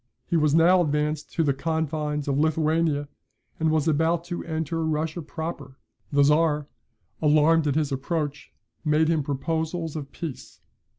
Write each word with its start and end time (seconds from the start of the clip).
He 0.25 0.35
was 0.35 0.55
now 0.55 0.81
advanced 0.81 1.31
to 1.33 1.43
the 1.43 1.53
confines 1.53 2.27
of 2.27 2.35
Lithuania, 2.39 3.07
and 3.59 3.69
was 3.69 3.87
about 3.87 4.23
to 4.23 4.43
enter 4.45 4.83
Russia 4.83 5.21
Proper: 5.21 5.77
the 6.11 6.23
Czar, 6.23 6.67
alarmed 7.21 7.67
at 7.67 7.75
his 7.75 7.91
approach, 7.91 8.51
made 8.83 9.09
him 9.09 9.21
proposals 9.21 9.95
of 9.95 10.11
peace. 10.11 10.59